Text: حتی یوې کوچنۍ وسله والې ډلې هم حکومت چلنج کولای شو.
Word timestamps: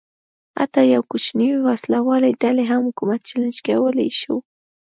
حتی 0.59 0.81
یوې 0.93 1.07
کوچنۍ 1.11 1.49
وسله 1.67 1.99
والې 2.07 2.31
ډلې 2.41 2.63
هم 2.71 2.81
حکومت 2.87 3.19
چلنج 3.29 3.55
کولای 3.67 4.09
شو. 4.19 4.35